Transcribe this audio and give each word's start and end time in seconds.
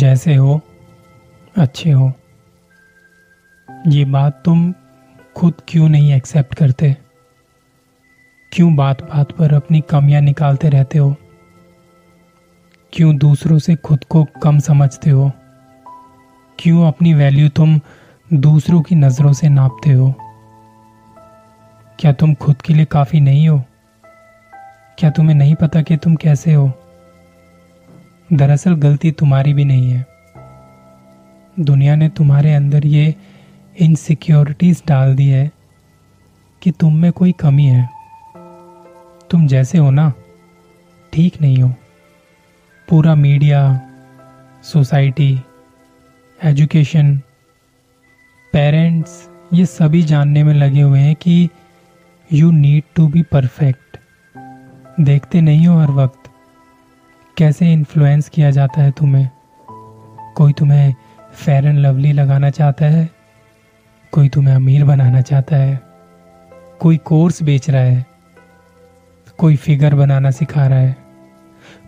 जैसे 0.00 0.34
हो, 0.34 0.60
अच्छे 1.58 1.90
हो। 1.90 2.12
ये 3.86 4.04
बात 4.04 4.42
तुम 4.44 4.74
खुद 5.36 5.54
क्यों 5.68 5.88
नहीं 5.88 6.12
एक्सेप्ट 6.12 6.54
करते? 6.54 6.96
क्यों 8.52 8.76
बात 8.76 9.02
बात 9.02 9.32
पर 9.32 9.54
अपनी 9.54 9.80
कमियाँ 9.80 10.20
निकालते 10.20 10.68
रहते 10.68 10.98
हो? 10.98 11.16
क्यों 12.92 13.16
दूसरों 13.16 13.58
से 13.58 13.76
खुद 13.76 14.04
को 14.04 14.24
कम 14.24 14.58
समझते 14.58 15.10
हो? 15.10 15.32
क्यों 16.58 16.88
अपनी 16.88 17.14
वैल्यू 17.14 17.48
तुम 17.48 17.80
दूसरों 18.32 18.82
की 18.82 18.94
नज़रों 18.94 19.32
से 19.32 19.48
नापते 19.48 19.90
हो? 19.90 20.14
क्या 21.98 22.12
तुम 22.12 22.34
खुद 22.34 22.62
के 22.62 22.74
लिए 22.74 22.84
काफ़ी 22.84 23.20
नहीं 23.20 23.48
हो? 23.48 23.62
क्या 24.98 25.10
तुम्हें 25.10 25.36
नहीं 25.36 25.54
पता 25.54 25.82
कि 25.82 25.96
तुम 25.96 26.14
कैसे 26.14 26.54
हो? 26.54 26.79
दरअसल 28.32 28.74
गलती 28.74 29.10
तुम्हारी 29.10 29.54
भी 29.54 29.64
नहीं 29.64 29.90
है। 29.90 30.06
दुनिया 31.60 31.94
ने 31.96 32.08
तुम्हारे 32.08 32.54
अंदर 32.54 32.86
ये 32.86 33.14
इनसिक्योरिटीज 33.80 34.82
डाल 34.88 35.14
दी 35.14 35.26
है 35.28 35.50
कि 36.62 36.70
तुम 36.70 36.96
में 36.96 37.12
कोई 37.12 37.32
कमी 37.32 37.66
है। 37.66 37.88
तुम 39.30 39.46
जैसे 39.46 39.78
हो 39.78 39.90
ना, 39.90 40.12
ठीक 41.12 41.40
नहीं 41.40 41.62
हो। 41.62 41.74
पूरा 42.88 43.14
मीडिया 43.14 43.80
सोसाइटी 44.62 45.40
एजुकेशन 46.44 47.16
पेरेंट्स 48.52 49.28
ये 49.52 49.66
सभी 49.66 50.02
जानने 50.02 50.44
में 50.44 50.54
लगे 50.54 50.80
हुए 50.80 51.00
हैं 51.00 51.14
कि 51.14 51.48
you 52.32 52.50
need 52.50 52.82
to 52.96 53.08
be 53.08 53.22
perfect 53.22 53.98
देखते 55.00 55.40
नहीं 55.40 55.66
हो 55.66 55.78
हर 55.78 55.90
वक्त। 55.90 56.19
कैसे 57.40 57.72
इन्फ्लुएंस 57.72 58.28
किया 58.28 58.50
जाता 58.50 58.82
है 58.82 58.90
तुम्हें? 58.90 59.30
कोई 60.36 60.52
तुम्हें 60.52 60.94
फेयर 61.32 61.66
एंड 61.66 61.78
लवली 61.78 62.12
लगाना 62.12 62.50
चाहता 62.50 62.86
है? 62.86 63.10
कोई 64.12 64.28
तुम्हें 64.28 64.54
अमीर 64.54 64.84
बनाना 64.84 65.20
चाहता 65.20 65.56
है? 65.56 65.80
कोई 66.80 66.96
कोर्स 66.96 67.42
बेच 67.42 67.70
रहा 67.70 67.82
है? 67.82 68.06
कोई 69.38 69.56
फिगर 69.56 69.94
बनाना 69.94 70.30
सिखा 70.30 70.66
रहा 70.66 70.78
है? 70.78 70.96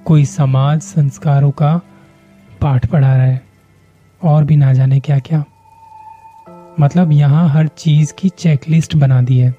कोई 0.05 0.25
समाज 0.25 0.81
संस्कारों 0.81 1.51
का 1.51 1.81
पाठ 2.61 2.87
पढ़ा 2.87 3.17
रहा 3.17 3.27
है? 3.27 3.43
और 4.25 4.45
भी 4.45 4.57
ना 4.57 4.73
जाने 4.73 5.01
क्या 5.01 5.19
क्या 5.19 5.45
मतलब 6.81 7.13
यहाँ 7.13 7.49
हर 7.49 7.69
चीज़ 7.69 8.15
की 8.19 8.29
चेकलिस्ट 8.29 8.97
बना 8.97 9.23
दी 9.23 9.39
है। 9.39 9.55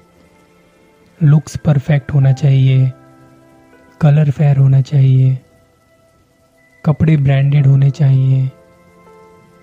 लुक्स 1.22 1.56
परफेक्ट 1.56 2.14
होना 2.14 2.32
चाहिए। 2.32 2.92
कलर 4.00 4.30
फेयर 4.30 4.56
होना 4.56 4.80
चाहिए। 4.80 5.38
कपड़े 6.84 7.16
ब्रांडेड 7.16 7.66
होने 7.66 7.90
चाहिए। 7.90 8.50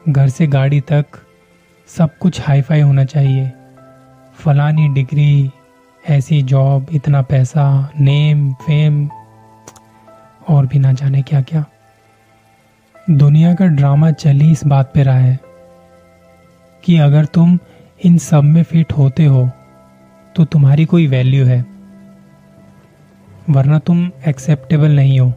घर 0.09 0.30
से 0.30 0.47
गाड़ी 0.47 0.80
तक 0.81 1.05
सब 1.89 2.17
कुछ 2.17 2.41
हाई 2.41 2.61
फाई 2.61 2.81
होना 2.81 3.03
चाहिए। 3.05 3.52
फलानी 4.36 4.88
डिग्री, 4.89 5.52
ऐसी 6.09 6.41
जॉब 6.41 6.88
इतना 6.91 7.22
पैसा 7.22 7.91
नेम 8.00 8.53
फेम 8.53 9.09
और 10.50 10.66
भी 10.66 10.80
ना 10.80 10.94
जाने 10.94 11.22
क्या 11.22 11.41
क्या 11.41 11.63
दुनिया 13.09 13.53
का 13.56 13.66
ड्रामा 13.66 14.11
चल 14.11 14.39
ही 14.39 14.52
इस 14.52 14.66
बात 14.66 14.91
पे 14.94 15.03
रहा 15.03 15.17
है 15.17 15.39
कि 16.83 16.97
अगर 16.97 17.25
तुम 17.25 17.58
इन 18.03 18.17
सब 18.17 18.44
में 18.44 18.63
फिट 18.63 18.94
होते 18.94 19.25
हो 19.25 19.50
तो 20.35 20.45
तुम्हारी 20.45 20.85
कोई 20.85 21.08
वैल्यू 21.08 21.45
है। 21.45 21.66
वरना 23.50 23.80
तुम 23.80 24.11
एक्सेप्टेबल 24.28 24.95
नहीं 24.95 25.19
हो। 25.19 25.33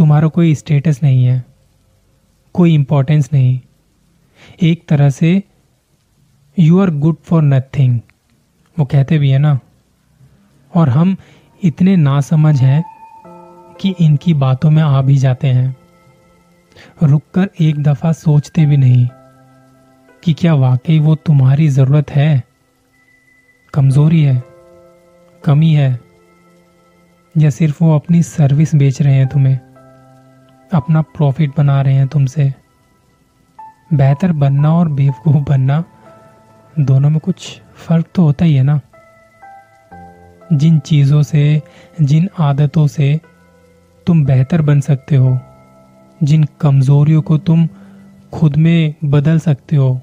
तुम्हारा 0.00 0.28
कोई 0.28 0.54
स्टेटस 0.54 1.00
नहीं 1.02 1.24
है, 1.24 1.44
कोई 2.54 2.74
इंपॉर्टेंस 2.74 3.28
नहीं। 3.32 3.60
एक 4.62 4.88
तरह 4.88 5.10
से 5.10 5.42
you 6.58 6.80
are 6.80 6.90
good 6.90 7.16
for 7.22 7.42
nothing 7.42 8.00
वो 8.78 8.84
कहते 8.84 9.18
भी 9.18 9.30
है 9.30 9.38
ना। 9.38 9.58
और 10.74 10.88
हम 10.88 11.16
इतने 11.62 11.96
नासमझ 11.96 12.60
हैं 12.62 12.82
कि 13.80 13.94
इनकी 14.00 14.34
बातों 14.34 14.70
में 14.70 14.82
आ 14.82 15.02
भी 15.02 15.16
जाते 15.16 15.48
हैं। 15.48 15.76
रुककर 17.02 17.50
एक 17.60 17.82
दफ़ा 17.82 18.12
सोचते 18.12 18.66
भी 18.66 18.76
नहीं 18.76 19.08
कि 20.24 20.32
क्या 20.32 20.54
वाकई 20.54 20.98
वो 20.98 21.14
तुम्हारी 21.16 21.68
ज़रूरत 21.68 22.10
है। 22.10 22.44
कमज़ोरी 23.74 24.22
है, 24.22 24.42
कमी 25.44 25.72
है, 25.72 25.98
या 27.38 27.50
सिर्फ़ 27.50 27.84
वो 27.84 27.94
अपनी 27.94 28.22
सर्विस 28.22 28.74
बेच 28.74 29.02
रहे 29.02 29.14
हैं 29.14 29.26
तुम्हें। 29.28 29.58
अपना 30.72 31.02
प्रॉफिट 31.02 31.50
बना 31.56 31.82
रहे 31.82 31.94
हैं 31.94 32.08
तुमसे। 32.08 32.52
बेहतर 33.92 34.32
बनना 34.32 34.74
और 34.74 34.88
बेवकूफ़ 34.88 35.36
बनना 35.36 35.84
दोनों 36.78 37.10
में 37.10 37.20
कुछ 37.20 37.60
फ़र्क 37.74 38.06
तो 38.14 38.22
होता 38.22 38.44
ही 38.44 38.54
है 38.54 38.62
ना। 38.62 38.80
जिन 40.52 40.78
चीज़ों 40.78 41.22
से, 41.22 41.62
जिन 42.02 42.28
आदतों 42.38 42.86
से 42.86 43.20
तुम 44.06 44.24
बेहतर 44.24 44.62
बन 44.62 44.80
सकते 44.80 45.16
हो, 45.16 45.38
जिन 46.22 46.44
कमजोरियों 46.60 47.22
को 47.22 47.38
तुम 47.38 47.68
खुद 48.32 48.56
में 48.56 48.94
बदल 49.04 49.38
सकते 49.38 49.76
हो, 49.76 50.00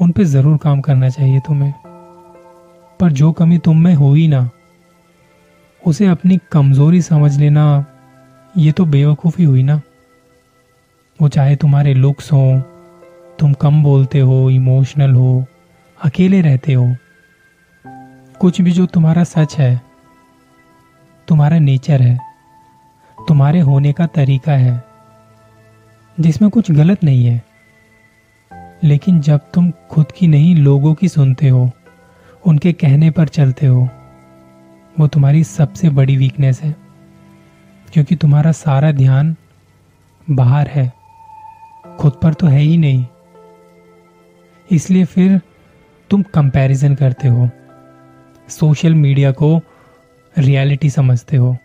उन 0.00 0.10
पे 0.10 0.24
ज़रूर 0.24 0.56
काम 0.56 0.80
करना 0.80 1.08
चाहिए 1.08 1.40
तुम्हें। 1.40 1.74
पर 3.00 3.12
जो 3.12 3.32
कमी 3.32 3.58
तुम 3.58 3.84
में 3.84 3.94
हो 3.94 4.14
ही 4.14 4.28
ना, 4.28 4.50
उसे 5.86 6.06
अपनी 6.06 6.38
कमज़ोरी 6.52 7.02
समझ 7.02 7.38
लेना 7.38 7.86
ये 8.56 8.72
तो 8.72 8.84
बेवकूफ़ी 8.84 9.44
हुई 9.44 9.62
ना। 9.62 9.80
वो 11.22 11.28
चाहे 11.28 11.56
तुम्हारे 11.56 11.94
लुक्स 11.94 12.32
हो, 12.32 12.60
तुम 13.38 13.52
कम 13.52 13.82
बोलते 13.82 14.20
हो 14.20 14.50
इमोशनल 14.50 15.10
हो, 15.10 15.46
अकेले 16.04 16.40
रहते 16.40 16.72
हो। 16.72 16.96
कुछ 18.40 18.60
भी 18.60 18.70
जो 18.70 18.86
तुम्हारा 18.86 19.24
सच 19.24 19.56
है, 19.58 19.80
तुम्हारा 21.28 21.58
नेचर 21.58 22.02
है, 22.02 22.18
तुम्हारे 23.28 23.60
होने 23.60 23.92
का 23.92 24.06
तरीका 24.06 24.52
है, 24.52 24.84
जिसमें 26.20 26.50
कुछ 26.50 26.70
गलत 26.70 27.04
नहीं 27.04 27.26
है। 27.26 27.42
लेकिन 28.84 29.20
जब 29.20 29.40
तुम 29.54 29.72
खुद 29.90 30.12
की 30.12 30.26
नहीं, 30.26 30.56
लोगों 30.56 30.94
की 30.94 31.08
सुनते 31.08 31.48
हो, 31.48 31.70
उनके 32.46 32.72
कहने 32.72 33.10
पर 33.10 33.28
चलते 33.28 33.66
हो, 33.66 33.88
वो 35.00 35.06
तुम्हारी 35.06 35.44
सबसे 35.44 35.90
बड़ी 35.90 36.16
वीकनेस 36.16 36.62
है। 36.62 36.89
क्योंकि 37.92 38.16
तुम्हारा 38.16 38.52
सारा 38.52 38.92
ध्यान 38.92 39.36
बाहर 40.30 40.68
है। 40.68 40.92
खुद 42.00 42.12
पर 42.22 42.34
तो 42.34 42.46
है 42.46 42.60
ही 42.60 42.76
नहीं। 42.76 43.06
इसलिए 44.70 45.04
फिर 45.04 45.40
तुम 46.10 46.22
कंपैरिजन 46.22 46.94
करते 46.94 47.28
हो। 47.28 47.50
सोशल 48.48 48.94
मीडिया 48.94 49.32
को 49.32 49.60
रियलिटी 50.38 50.90
समझते 50.90 51.36
हो। 51.36 51.56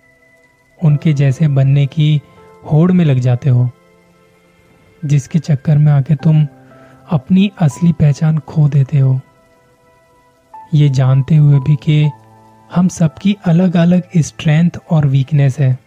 उनके 0.84 1.14
जैसे 1.14 1.48
बनने 1.48 1.86
की 1.86 2.22
होड़ 2.72 2.92
में 2.92 3.06
लग 3.06 3.20
जाते 3.20 3.50
हो। 3.50 3.70
जिसके 5.06 5.40
चक्कर 5.40 5.78
में 5.78 5.92
आके 5.92 6.16
तुम 6.16 6.48
अपनी 7.12 7.52
असली 7.60 7.92
पहचान 7.92 8.38
खो 8.38 8.70
देते 8.70 9.00
हो। 9.00 9.20
ये 10.74 10.90
जानते 10.90 11.36
हुए 11.36 11.60
भी 11.60 11.76
कि 11.76 12.10
हम 12.76 12.88
सबकी 12.88 13.38
अलग 13.46 13.78
अलग 13.78 14.04
स्ट्रेंथ 14.18 14.70
और 14.90 15.08
वीकनेस 15.08 15.60
है। 15.60 15.85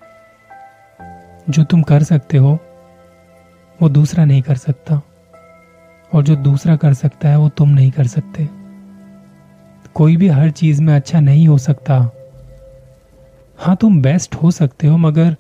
जो 1.51 1.65
तुम 1.65 1.83
कर 1.83 2.03
सकते 2.03 2.37
हो, 2.37 2.59
वो 3.83 3.89
दूसरा 3.89 4.25
नहीं 4.25 4.43
कर 4.43 4.57
सकता। 4.57 5.03
और 6.15 6.23
जो 6.23 6.37
दूसरा 6.37 6.77
कर 6.77 6.95
सकता 6.95 7.29
है, 7.29 7.37
वो 7.39 7.49
तुम 7.49 7.69
नहीं 7.69 7.91
कर 7.91 8.07
सकते। 8.07 8.49
कोई 9.95 10.17
भी 10.17 10.29
हर 10.29 10.51
चीज़ 10.51 10.83
में 10.83 10.95
अच्छा 10.95 11.21
नहीं 11.21 11.49
हो 11.49 11.59
सकता। 11.59 12.11
हाँ 13.59 13.77
तुम 13.77 14.03
बेस्ट 14.03 14.35
हो 14.35 14.51
सकते 14.51 14.87
हो, 14.87 14.97
मगर 14.97 15.37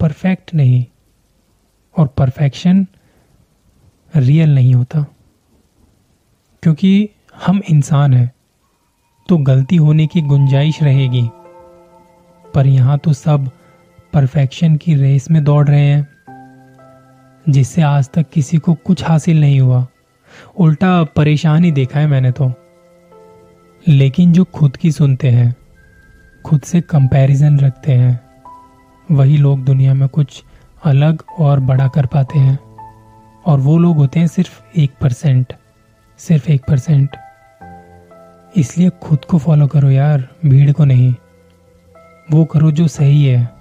परफेक्ट 0.00 0.54
नहीं। 0.54 0.86
और 1.98 2.06
परफेक्शन 2.06 2.86
रियल 4.16 4.54
नहीं 4.54 4.74
होता। 4.74 5.06
क्योंकि 6.62 7.10
हम 7.46 7.62
इंसान 7.70 8.14
हैं 8.14 8.32
तो 9.28 9.38
गलती 9.38 9.76
होने 9.76 10.06
की 10.06 10.20
गुंजाइश 10.20 10.82
रहेगी। 10.82 11.30
पर 12.54 12.66
यहाँ 12.66 12.98
तो 12.98 13.12
सब 13.12 13.50
परफेक्शन 14.12 14.76
की 14.76 14.94
रेस 14.94 15.30
में 15.30 15.44
दौड़ 15.44 15.68
रहे 15.68 15.80
हैं, 15.80 16.08
जिससे 17.48 17.82
आज 17.82 18.10
तक 18.10 18.26
किसी 18.32 18.58
को 18.58 18.74
कुछ 18.74 19.04
हासिल 19.04 19.40
नहीं 19.40 19.60
हुआ। 19.60 19.86
उल्टा 20.58 21.04
परेशान 21.04 21.64
ही 21.64 21.72
देखा 21.72 22.00
है 22.00 22.06
मैंने 22.06 22.30
तो। 22.30 22.52
लेकिन 23.88 24.32
जो 24.32 24.44
खुद 24.44 24.76
की 24.76 24.92
सुनते 24.92 25.30
हैं, 25.30 25.56
खुद 26.46 26.60
से 26.60 26.80
कंपैरिजन 26.80 27.58
रखते 27.58 27.92
हैं, 27.92 28.20
वही 29.10 29.36
लोग 29.36 29.64
दुनिया 29.64 29.94
में 29.94 30.08
कुछ 30.08 30.44
अलग 30.84 31.22
और 31.38 31.60
बड़ा 31.60 31.88
कर 31.88 32.06
पाते 32.06 32.38
हैं। 32.38 32.58
और 33.46 33.58
वो 33.58 33.78
लोग 33.78 33.96
होते 33.96 34.20
हैं 34.20 34.26
सिर्फ़ 34.26 34.62
एक 34.76 34.90
परसेंट, 35.00 35.52
सिर्फ़ 36.18 36.50
एक 36.50 36.62
परसेंट। 36.68 37.16
इसलिए 38.56 38.90
खुद 38.90 39.24
को 39.24 39.38
फॉलो 39.38 39.66
करो 39.66 39.90
यार, 39.90 40.28
भीड़ 40.46 40.72
को 40.72 40.84
नहीं। 40.84 41.14
वो 42.30 42.44
करो 42.44 42.70
जो 42.70 42.88
सही 42.88 43.24
है। 43.24 43.59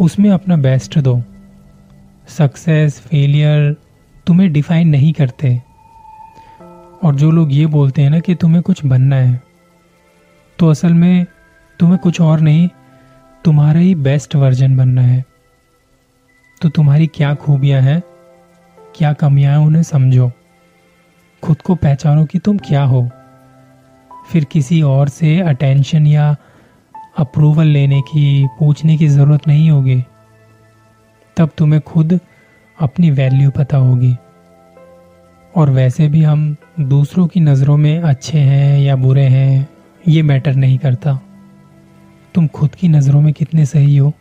उसमें 0.00 0.30
अपना 0.30 0.56
बेस्ट 0.56 0.98
दो। 0.98 1.22
सक्सेस 2.28 3.00
फेलियर 3.00 3.76
तुम्हें 4.26 4.52
डिफाइन 4.52 4.88
नहीं 4.88 5.12
करते। 5.12 5.62
और 7.04 7.14
जो 7.14 7.30
लोग 7.30 7.52
ये 7.52 7.66
बोलते 7.66 8.02
हैं 8.02 8.10
ना 8.10 8.18
कि 8.18 8.34
तुम्हें 8.34 8.62
कुछ 8.62 8.84
बनना 8.84 9.16
है 9.16 9.40
तो 10.58 10.68
असल 10.68 10.94
में 10.94 11.26
तुम्हें 11.80 11.98
कुछ 11.98 12.20
और 12.20 12.40
नहीं, 12.40 12.68
तुम्हारा 13.44 13.80
ही 13.80 13.94
बेस्ट 13.94 14.34
वर्जन 14.36 14.76
बनना 14.76 15.02
है। 15.02 15.24
तो 16.62 16.68
तुम्हारी 16.68 17.06
क्या 17.06 17.34
खूबियाँ 17.34 17.80
हैं, 17.82 18.00
क्या 18.96 19.12
कमियाँ 19.12 19.58
हैं, 19.58 19.66
उन्हें 19.66 19.82
समझो। 19.82 20.30
खुद 21.42 21.62
को 21.62 21.74
पहचानो 21.74 22.24
कि 22.24 22.38
तुम 22.38 22.58
क्या 22.58 22.82
हो। 22.82 23.10
फिर 24.32 24.44
किसी 24.44 24.82
और 24.82 25.08
से 25.08 25.40
अटेंशन 25.40 26.06
या 26.06 26.36
अप्रूवल 27.16 27.66
लेने 27.66 28.00
की, 28.00 28.46
पूछने 28.58 28.96
की 28.96 29.08
ज़रूरत 29.08 29.48
नहीं 29.48 29.70
होगी। 29.70 30.04
तब 31.36 31.50
तुम्हें 31.58 31.82
खुद 31.82 32.20
अपनी 32.80 33.10
वैल्यू 33.10 33.50
पता 33.50 33.76
होगी। 33.76 34.16
और 35.56 35.70
वैसे 35.70 36.08
भी 36.08 36.22
हम 36.22 36.56
दूसरों 36.80 37.26
की 37.26 37.40
नज़रों 37.40 37.76
में 37.76 38.00
अच्छे 38.00 38.38
हैं 38.38 38.80
या 38.80 38.96
बुरे 38.96 39.24
हैं, 39.24 39.68
ये 40.08 40.22
मैटर 40.22 40.54
नहीं 40.54 40.78
करता। 40.78 41.20
तुम 42.34 42.46
खुद 42.46 42.74
की 42.74 42.88
नज़रों 42.88 43.20
में 43.20 43.32
कितने 43.32 43.66
सही 43.66 43.96
हो, 43.96 44.12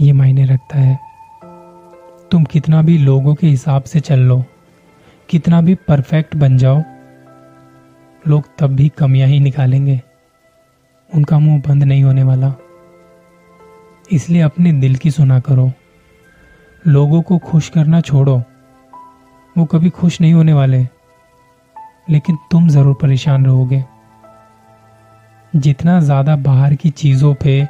ये 0.00 0.12
मायने 0.12 0.44
रखता 0.44 0.78
है। 0.78 0.98
तुम 2.30 2.44
कितना 2.44 2.82
भी 2.82 2.98
लोगों 2.98 3.34
के 3.34 3.46
हिसाब 3.46 3.82
से 3.82 4.00
चल 4.00 4.20
लो, 4.20 4.44
कितना 5.28 5.60
भी 5.60 5.74
परफेक्ट 5.74 6.36
बन 6.36 6.58
जाओ, 6.58 6.82
लोग 8.28 8.44
तब 8.58 8.66
भी 8.66 8.88
कमियाँ 8.88 9.28
ही 9.28 9.40
निकालेंगे। 9.40 10.00
उनका 11.14 11.38
मुँह 11.38 11.62
बंद 11.68 11.84
नहीं 11.84 12.02
होने 12.02 12.22
वाला। 12.22 12.54
इसलिए 14.12 14.42
अपने 14.42 14.72
दिल 14.72 14.96
की 14.96 15.10
सुना 15.10 15.40
करो। 15.40 15.72
लोगों 16.86 17.22
को 17.22 17.38
खुश 17.38 17.68
करना 17.68 18.00
छोड़ो। 18.00 18.42
वो 19.58 19.64
कभी 19.64 19.90
खुश 19.90 20.20
नहीं 20.20 20.32
होने 20.32 20.52
वाले। 20.52 20.86
लेकिन 22.10 22.38
तुम 22.50 22.68
ज़रूर 22.68 22.94
परेशान 22.94 23.46
रहोगे। 23.46 23.84
जितना 25.56 26.00
ज़्यादा 26.00 26.36
बाहर 26.36 26.74
की 26.74 26.90
चीज़ों 26.90 27.34
पे, 27.34 27.68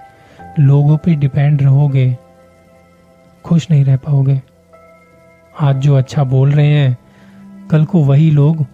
लोगों 0.59 0.97
पे 0.97 1.15
डिपेंड 1.15 1.63
रहोगे, 1.63 2.19
खुश 3.45 3.71
नहीं 3.71 3.85
रह 3.85 3.97
पाओगे। 3.97 4.43
आज 5.61 5.77
जो 5.77 5.95
अच्छा 5.95 6.25
बोल 6.25 6.53
रहे 6.53 6.67
हैं, 6.67 6.99
कल 7.71 7.85
को 7.85 8.05
वही 8.05 8.31
लोग 8.31 8.67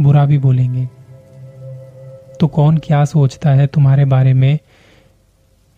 बुरा 0.00 0.26
भी 0.26 0.38
बोलेंगे। 0.38 0.88
तो 2.42 2.48
कौन 2.48 2.78
क्या 2.78 3.04
सोचता 3.04 3.50
है 3.50 3.66
तुम्हारे 3.66 4.04
बारे 4.04 4.34
में? 4.34 4.58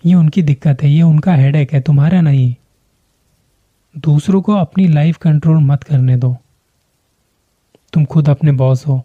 ये 0.06 0.14
उनकी 0.14 0.43
दिक्कत 0.43 0.82
है, 0.82 0.90
ये 0.90 1.02
उनका 1.02 1.34
हेडेक 1.34 1.72
है, 1.72 1.81
तुम्हारा 1.81 2.20
नहीं। 2.20 2.55
दूसरों 3.96 4.43
को 4.43 4.55
अपनी 4.55 4.88
लाइफ 4.88 5.16
कंट्रोल 5.16 5.56
मत 5.56 5.82
करने 5.82 6.16
दो। 6.16 6.37
तुम 7.93 8.05
खुद 8.05 8.28
अपने 8.28 8.52
बॉस 8.52 8.87
हो। 8.87 9.02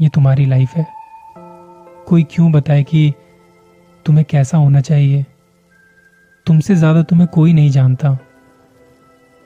ये 0.00 0.08
तुम्हारी 0.08 0.46
लाइफ 0.46 0.70
है। 0.70 0.86
कोई 2.06 2.22
क्यों 2.22 2.52
बताए 2.52 2.82
कि 2.82 3.12
तुम्हें 4.06 4.26
कैसा 4.30 4.58
होना 4.58 4.80
चाहिए? 4.80 5.26
तुमसे 6.46 6.74
ज़्यादा 6.74 7.02
तुम्हें 7.02 7.28
कोई 7.28 7.52
नहीं 7.52 7.70
जानता। 7.70 8.18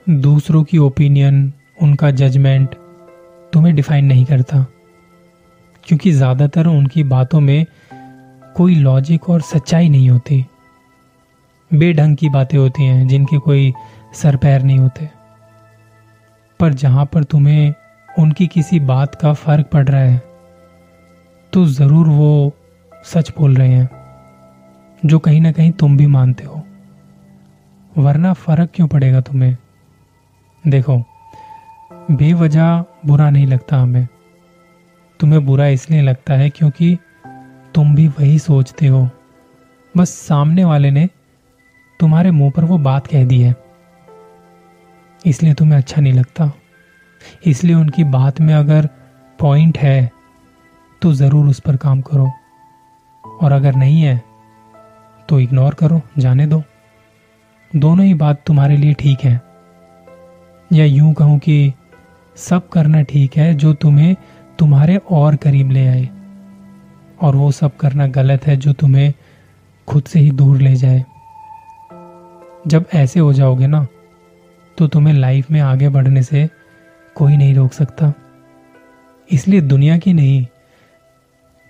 दूसरों 0.09 0.63
की 0.63 0.77
ओपिनियन 0.77 1.53
उनका 1.81 2.11
जजमेंट 2.11 2.75
तुम्हें 3.53 3.75
डिफाइन 3.75 4.05
नहीं 4.05 4.25
करता। 4.25 4.65
क्योंकि 5.87 6.11
ज़्यादातर 6.11 6.67
उनकी 6.67 7.03
बातों 7.05 7.39
में 7.39 7.65
कोई 8.55 8.75
लॉजिक 8.75 9.29
और 9.29 9.41
सच्चाई 9.43 9.89
नहीं 9.89 10.09
होती। 10.09 10.45
बेढंग 11.71 12.15
की 12.17 12.29
बातें 12.29 12.57
होती 12.57 12.83
हैं, 12.83 13.07
जिनके 13.07 13.37
कोई 13.37 13.73
सर 14.13 14.35
पैर 14.35 14.61
नहीं 14.61 14.79
होते। 14.79 15.09
पर 16.59 16.73
जहाँ 16.73 17.05
पर 17.05 17.23
तुम्हें 17.23 17.73
उनकी 18.09 18.47
किसी 18.47 18.79
बात 18.81 19.15
का 19.15 19.33
फ़र्क 19.33 19.69
पड़ 19.73 19.87
रहा 19.87 20.01
है 20.01 20.21
तो 21.53 21.65
ज़रूर 21.67 22.07
वो 22.07 22.51
सच 23.05 23.31
बोल 23.37 23.55
रहे 23.55 23.69
हैं, 23.69 23.89
जो 25.03 25.19
कहीं 25.19 25.41
ना 25.41 25.51
कहीं 25.51 25.71
तुम 25.71 25.97
भी 25.97 26.07
मानते 26.07 26.43
हो। 26.43 26.63
वरना 27.97 28.33
फ़र्क 28.35 28.69
क्यों 28.75 28.87
पड़ेगा 28.87 29.21
तुम्हें? 29.21 29.55
देखो, 30.63 30.97
बेवजह 32.11 32.83
बुरा 33.05 33.29
नहीं 33.29 33.47
लगता 33.47 33.77
हमें। 33.77 34.07
तुम्हें 35.19 35.45
बुरा 35.45 35.67
इसलिए 35.67 36.01
लगता 36.01 36.33
है 36.33 36.49
क्योंकि 36.49 36.97
तुम 37.75 37.95
भी 37.95 38.07
वही 38.07 38.37
सोचते 38.39 38.87
हो। 38.87 39.09
बस 39.95 40.09
सामने 40.09 40.65
वाले 40.65 40.91
ने 40.91 41.07
तुम्हारे 41.99 42.31
मुँह 42.31 42.51
पर 42.51 42.63
वो 42.63 42.77
बात 42.77 43.07
कह 43.07 43.25
दी 43.25 43.39
है। 43.41 43.55
इसलिए 45.25 45.53
तुम्हें 45.53 45.77
अच्छा 45.77 46.01
नहीं 46.01 46.13
लगता। 46.13 46.51
इसलिए 47.45 47.75
उनकी 47.75 48.03
बात 48.03 48.41
में 48.41 48.53
अगर 48.53 48.89
पॉइंट 49.39 49.77
है 49.77 50.11
तो 51.01 51.13
ज़रूर 51.13 51.47
उस 51.47 51.59
पर 51.59 51.77
काम 51.77 52.01
करो। 52.01 52.31
और 53.23 53.51
अगर 53.51 53.75
नहीं 53.75 54.01
है 54.01 54.21
तो 55.29 55.39
इग्नोर 55.39 55.73
करो, 55.73 56.01
जाने 56.17 56.47
दो। 56.47 56.61
दोनों 57.71 58.05
ही 58.05 58.13
बात 58.13 58.43
तुम्हारे 58.47 58.77
लिए 58.77 58.93
ठीक 58.93 59.19
है। 59.19 59.41
या 60.71 60.85
यूँ 60.85 61.13
कहूँ 61.13 61.37
कि 61.39 61.73
सब 62.37 62.67
करना 62.69 63.01
ठीक 63.01 63.35
है 63.37 63.53
जो 63.53 63.73
तुम्हें 63.73 64.15
तुम्हारे 64.59 64.97
और 64.97 65.35
करीब 65.35 65.71
ले 65.71 65.87
आए। 65.87 66.09
और 67.21 67.35
वो 67.35 67.51
सब 67.51 67.75
करना 67.77 68.07
गलत 68.07 68.47
है 68.47 68.57
जो 68.57 68.73
तुम्हें 68.73 69.13
खुद 69.87 70.03
से 70.03 70.19
ही 70.19 70.31
दूर 70.31 70.57
ले 70.57 70.75
जाए। 70.75 71.05
जब 72.67 72.85
ऐसे 72.93 73.19
हो 73.19 73.33
जाओगे 73.33 73.67
ना 73.67 73.87
तो 74.77 74.87
तुम्हें 74.87 75.13
लाइफ 75.13 75.51
में 75.51 75.59
आगे 75.61 75.89
बढ़ने 75.89 76.23
से 76.23 76.49
कोई 77.15 77.37
नहीं 77.37 77.55
रोक 77.55 77.71
सकता। 77.71 78.13
इसलिए 79.31 79.61
दुनिया 79.61 79.97
की 79.97 80.13
नहीं, 80.13 80.45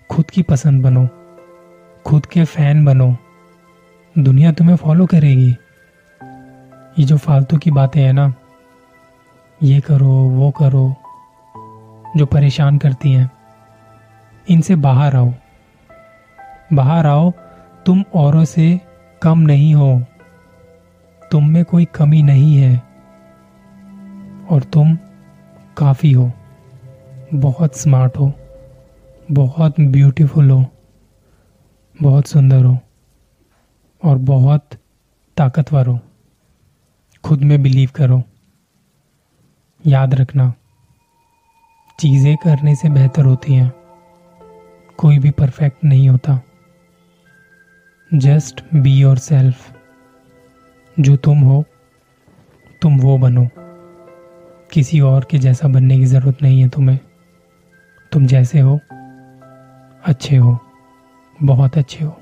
खुद 0.09 0.29
की 0.29 0.41
पसंद 0.41 0.83
बनो, 0.83 1.07
खुद 2.05 2.25
के 2.25 2.43
फ़ैन 2.43 2.85
बनो। 2.85 3.15
दुनिया 4.15 4.51
तुम्हें 4.51 4.75
फॉलो 4.75 5.05
करेगी। 5.05 5.49
ये 6.99 7.03
जो 7.03 7.17
फालतू 7.17 7.57
की 7.57 7.71
बातें 7.71 8.01
हैं 8.01 8.13
ना, 8.13 8.33
ये 9.63 9.79
करो, 9.79 10.07
वो 10.07 10.51
करो 10.51 10.95
जो 12.15 12.25
परेशान 12.25 12.77
करती 12.77 13.11
हैं। 13.11 13.31
इनसे 14.49 14.75
बाहर 14.75 15.15
आओ। 15.15 15.33
बाहर 16.73 17.05
आओ, 17.05 17.31
तुम 17.85 18.03
औरों 18.15 18.45
से 18.45 18.81
कम 19.21 19.39
नहीं 19.39 19.75
हो। 19.75 20.05
तुम 21.31 21.49
में 21.49 21.65
कोई 21.65 21.85
कमी 21.85 22.23
नहीं 22.23 22.57
है 22.57 22.83
और 24.51 24.63
तुम 24.63 24.97
काफ़ी 25.77 26.11
हो। 26.11 26.31
बहुत 27.33 27.77
स्मार्ट 27.77 28.17
हो। 28.17 28.33
बहुत 29.31 29.75
ब्यूटीफुल 29.79 30.49
हो। 30.49 30.65
बहुत 32.01 32.27
सुंदर 32.27 32.65
हो। 32.65 32.79
और 34.03 34.17
बहुत 34.17 34.69
ताकतवर 35.37 35.87
हो। 35.87 35.99
खुद 37.23 37.41
में 37.41 37.63
बिलीव 37.63 37.89
करो। 37.95 38.23
याद 39.85 40.13
रखना। 40.13 40.53
चीज़ें 41.99 42.37
करने 42.37 42.75
से 42.75 42.89
बेहतर 42.89 43.25
होती 43.25 43.53
हैं। 43.53 43.73
कोई 44.97 45.19
भी 45.19 45.31
परफेक्ट 45.31 45.83
नहीं 45.83 46.09
होता। 46.09 46.41
Just 48.13 48.63
be 48.75 48.95
yourself. 49.17 49.77
जो 50.99 51.15
तुम 51.15 51.39
हो, 51.39 51.63
तुम 52.81 52.99
वो 52.99 53.17
बनो। 53.17 53.47
किसी 54.71 54.99
और 54.99 55.25
के 55.31 55.37
जैसा 55.37 55.67
बनने 55.67 55.97
की 55.97 56.05
ज़रूरत 56.05 56.37
नहीं 56.41 56.61
है 56.61 56.69
तुम्हें। 56.69 56.99
तुम 58.11 58.25
जैसे 58.25 58.59
हो, 58.59 58.79
अच्छे 60.05 60.35
हो, 60.35 60.59
बहुत 61.43 61.77
अच्छे 61.77 62.05
हो। 62.05 62.21